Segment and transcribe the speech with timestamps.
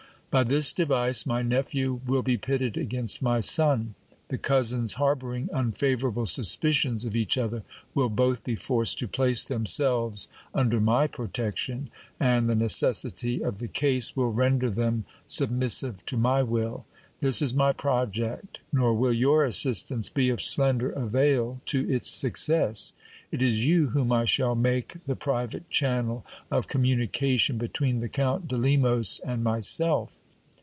[0.31, 3.95] By this device, my nephew will be pitted against my son.
[4.29, 10.29] The cousins harbouring unfavourable suspicions of each other, will both be forced to place themselves
[10.55, 16.43] under my protection; and the necessity of the case will render them submissive to my
[16.43, 16.85] will.
[17.19, 19.77] This is my project; nor will your GIL BLAS AT COURT.
[19.99, 22.93] 285 assistance be of slender avail to its success.
[23.33, 28.47] It is you whom I shall make the private channel of communication between the Count
[28.47, 30.19] de Lemos and myself.